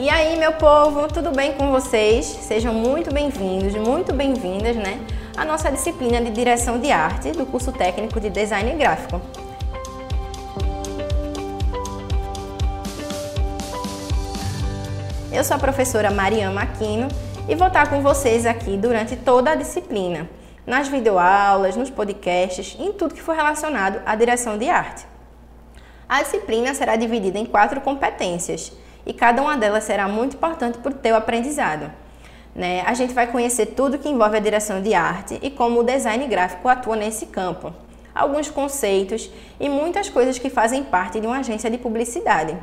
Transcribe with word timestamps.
E 0.00 0.08
aí, 0.08 0.38
meu 0.38 0.52
povo, 0.52 1.08
tudo 1.08 1.32
bem 1.32 1.54
com 1.54 1.72
vocês? 1.72 2.24
Sejam 2.24 2.72
muito 2.72 3.12
bem-vindos, 3.12 3.74
muito 3.74 4.12
bem-vindas, 4.12 4.76
né? 4.76 5.04
À 5.36 5.44
nossa 5.44 5.72
disciplina 5.72 6.20
de 6.20 6.30
Direção 6.30 6.78
de 6.78 6.92
Arte 6.92 7.32
do 7.32 7.44
curso 7.44 7.72
técnico 7.72 8.20
de 8.20 8.30
Design 8.30 8.76
Gráfico. 8.76 9.20
Eu 15.32 15.42
sou 15.42 15.56
a 15.56 15.58
professora 15.58 16.12
Mariana 16.12 16.62
Aquino 16.62 17.08
e 17.48 17.56
vou 17.56 17.66
estar 17.66 17.90
com 17.90 18.00
vocês 18.00 18.46
aqui 18.46 18.76
durante 18.76 19.16
toda 19.16 19.50
a 19.50 19.56
disciplina, 19.56 20.30
nas 20.64 20.86
videoaulas, 20.86 21.74
nos 21.74 21.90
podcasts, 21.90 22.76
em 22.78 22.92
tudo 22.92 23.14
que 23.14 23.20
for 23.20 23.34
relacionado 23.34 24.00
à 24.06 24.14
direção 24.14 24.56
de 24.56 24.70
arte. 24.70 25.04
A 26.08 26.22
disciplina 26.22 26.72
será 26.72 26.94
dividida 26.94 27.36
em 27.36 27.44
quatro 27.44 27.80
competências 27.80 28.72
e 29.08 29.14
cada 29.14 29.40
uma 29.40 29.56
delas 29.56 29.84
será 29.84 30.06
muito 30.06 30.36
importante 30.36 30.76
para 30.78 30.92
o 30.92 30.94
teu 30.94 31.16
aprendizado. 31.16 31.90
Né? 32.54 32.82
A 32.86 32.92
gente 32.92 33.14
vai 33.14 33.26
conhecer 33.26 33.66
tudo 33.66 33.98
que 33.98 34.08
envolve 34.08 34.36
a 34.36 34.40
direção 34.40 34.82
de 34.82 34.92
arte 34.92 35.38
e 35.40 35.50
como 35.50 35.80
o 35.80 35.82
design 35.82 36.26
gráfico 36.26 36.68
atua 36.68 36.94
nesse 36.94 37.24
campo, 37.26 37.72
alguns 38.14 38.50
conceitos 38.50 39.30
e 39.58 39.66
muitas 39.66 40.10
coisas 40.10 40.38
que 40.38 40.50
fazem 40.50 40.84
parte 40.84 41.20
de 41.20 41.26
uma 41.26 41.38
agência 41.38 41.70
de 41.70 41.78
publicidade. 41.78 42.54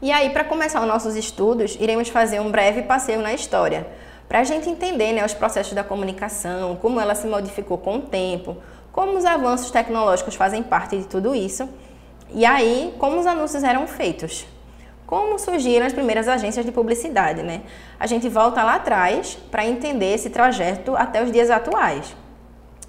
E 0.00 0.10
aí, 0.10 0.30
para 0.30 0.44
começar 0.44 0.80
os 0.80 0.88
nossos 0.88 1.14
estudos, 1.14 1.76
iremos 1.78 2.08
fazer 2.08 2.40
um 2.40 2.50
breve 2.50 2.82
passeio 2.82 3.20
na 3.20 3.34
história, 3.34 3.86
para 4.26 4.40
a 4.40 4.44
gente 4.44 4.68
entender 4.70 5.12
né, 5.12 5.24
os 5.24 5.34
processos 5.34 5.74
da 5.74 5.84
comunicação, 5.84 6.76
como 6.76 6.98
ela 6.98 7.14
se 7.14 7.26
modificou 7.26 7.76
com 7.76 7.96
o 7.96 8.02
tempo, 8.02 8.56
como 8.92 9.18
os 9.18 9.26
avanços 9.26 9.70
tecnológicos 9.70 10.36
fazem 10.36 10.62
parte 10.62 10.96
de 10.96 11.06
tudo 11.06 11.34
isso, 11.34 11.68
e 12.30 12.46
aí, 12.46 12.94
como 12.98 13.20
os 13.20 13.26
anúncios 13.26 13.62
eram 13.62 13.86
feitos 13.86 14.46
como 15.06 15.38
surgiram 15.38 15.86
as 15.86 15.92
primeiras 15.92 16.28
agências 16.28 16.64
de 16.64 16.72
publicidade, 16.72 17.42
né? 17.42 17.62
A 17.98 18.06
gente 18.06 18.28
volta 18.28 18.62
lá 18.62 18.76
atrás 18.76 19.38
para 19.50 19.66
entender 19.66 20.14
esse 20.14 20.30
trajeto 20.30 20.96
até 20.96 21.22
os 21.22 21.30
dias 21.30 21.50
atuais. 21.50 22.16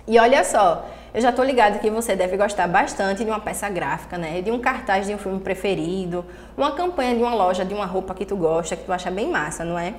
E 0.07 0.17
olha 0.19 0.43
só, 0.43 0.85
eu 1.13 1.21
já 1.21 1.29
estou 1.29 1.43
ligado 1.43 1.79
que 1.79 1.89
você 1.89 2.15
deve 2.15 2.37
gostar 2.37 2.67
bastante 2.67 3.23
de 3.23 3.29
uma 3.29 3.39
peça 3.39 3.69
gráfica, 3.69 4.17
né? 4.17 4.41
De 4.41 4.51
um 4.51 4.59
cartaz 4.59 5.07
de 5.07 5.13
um 5.13 5.17
filme 5.17 5.39
preferido, 5.39 6.25
uma 6.57 6.71
campanha 6.71 7.15
de 7.15 7.21
uma 7.21 7.33
loja 7.33 7.65
de 7.65 7.73
uma 7.73 7.85
roupa 7.85 8.13
que 8.13 8.25
tu 8.25 8.35
gosta, 8.35 8.75
que 8.75 8.83
tu 8.83 8.93
acha 8.93 9.09
bem 9.09 9.29
massa, 9.29 9.63
não 9.63 9.79
é? 9.79 9.93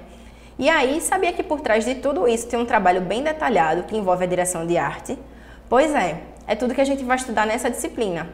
E 0.59 0.71
aí, 0.71 1.01
sabia 1.01 1.33
que 1.33 1.43
por 1.43 1.61
trás 1.61 1.85
de 1.85 1.97
tudo 1.97 2.27
isso 2.27 2.49
tem 2.49 2.59
um 2.59 2.65
trabalho 2.65 3.01
bem 3.01 3.23
detalhado 3.23 3.83
que 3.83 3.97
envolve 3.97 4.25
a 4.25 4.27
direção 4.27 4.67
de 4.67 4.79
arte? 4.79 5.19
Pois 5.69 5.95
é, 5.95 6.23
é 6.47 6.55
tudo 6.55 6.75
que 6.75 6.81
a 6.81 6.85
gente 6.85 7.05
vai 7.05 7.17
estudar 7.17 7.47
nessa 7.47 7.71
disciplina. 7.71 8.29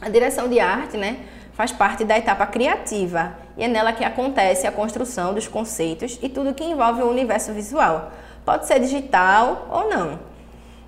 A 0.00 0.08
direção 0.08 0.48
de 0.48 0.58
arte, 0.58 0.96
né? 0.96 1.18
Faz 1.60 1.72
parte 1.72 2.06
da 2.06 2.16
etapa 2.16 2.46
criativa 2.46 3.34
e 3.54 3.62
é 3.62 3.68
nela 3.68 3.92
que 3.92 4.02
acontece 4.02 4.66
a 4.66 4.72
construção 4.72 5.34
dos 5.34 5.46
conceitos 5.46 6.18
e 6.22 6.26
tudo 6.26 6.54
que 6.54 6.64
envolve 6.64 7.02
o 7.02 7.10
universo 7.10 7.52
visual. 7.52 8.12
Pode 8.46 8.66
ser 8.66 8.80
digital 8.80 9.68
ou 9.70 9.90
não. 9.90 10.18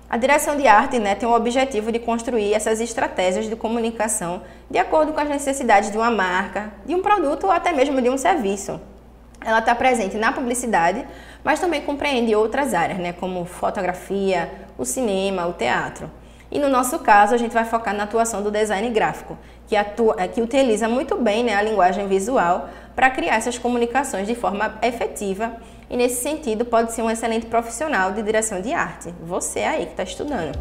A 0.09 0.17
direção 0.17 0.57
de 0.57 0.65
arte 0.65 0.97
né, 0.97 1.13
tem 1.13 1.29
o 1.29 1.35
objetivo 1.35 1.91
de 1.91 1.99
construir 1.99 2.55
essas 2.55 2.81
estratégias 2.81 3.47
de 3.47 3.55
comunicação 3.55 4.41
de 4.67 4.79
acordo 4.79 5.13
com 5.13 5.19
as 5.19 5.29
necessidades 5.29 5.91
de 5.91 5.97
uma 5.97 6.09
marca, 6.09 6.73
de 6.83 6.95
um 6.95 7.03
produto 7.03 7.43
ou 7.43 7.51
até 7.51 7.71
mesmo 7.71 8.01
de 8.01 8.09
um 8.09 8.17
serviço. 8.17 8.81
Ela 9.45 9.59
está 9.59 9.75
presente 9.75 10.17
na 10.17 10.31
publicidade, 10.31 11.05
mas 11.43 11.59
também 11.59 11.81
compreende 11.81 12.35
outras 12.35 12.73
áreas, 12.73 12.97
né, 12.97 13.13
como 13.13 13.45
fotografia, 13.45 14.49
o 14.75 14.85
cinema, 14.85 15.45
o 15.45 15.53
teatro. 15.53 16.09
E 16.53 16.59
no 16.59 16.69
nosso 16.69 16.99
caso, 16.99 17.33
a 17.33 17.37
gente 17.37 17.51
vai 17.51 17.65
focar 17.65 17.95
na 17.95 18.03
atuação 18.03 18.43
do 18.43 18.51
design 18.51 18.87
gráfico, 18.91 19.35
que, 19.67 19.75
atua, 19.75 20.15
que 20.27 20.39
utiliza 20.39 20.87
muito 20.87 21.15
bem 21.15 21.43
né, 21.43 21.55
a 21.55 21.63
linguagem 21.63 22.07
visual 22.07 22.69
para 22.95 23.09
criar 23.09 23.37
essas 23.37 23.57
comunicações 23.57 24.27
de 24.27 24.35
forma 24.35 24.77
efetiva 24.83 25.53
e, 25.89 25.97
nesse 25.97 26.21
sentido, 26.21 26.63
pode 26.63 26.93
ser 26.93 27.01
um 27.01 27.09
excelente 27.09 27.47
profissional 27.47 28.11
de 28.11 28.21
direção 28.21 28.61
de 28.61 28.71
arte. 28.71 29.11
Você 29.23 29.61
aí 29.61 29.87
que 29.87 29.93
está 29.93 30.03
estudando. 30.03 30.55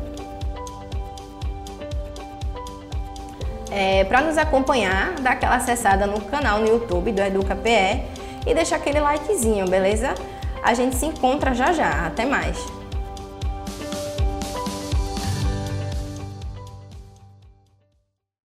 É, 3.70 4.04
para 4.04 4.22
nos 4.22 4.38
acompanhar, 4.38 5.12
dá 5.20 5.32
aquela 5.32 5.56
acessada 5.56 6.06
no 6.06 6.22
canal 6.22 6.58
no 6.58 6.68
YouTube 6.68 7.12
do 7.12 7.20
Educa 7.20 7.54
PE 7.54 8.02
e 8.46 8.54
deixa 8.54 8.76
aquele 8.76 8.98
likezinho, 8.98 9.68
beleza? 9.68 10.14
A 10.62 10.72
gente 10.72 10.96
se 10.96 11.04
encontra 11.04 11.52
já 11.52 11.70
já. 11.70 12.06
Até 12.06 12.24
mais! 12.24 12.81